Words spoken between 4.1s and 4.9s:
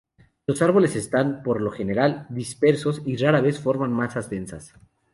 densas.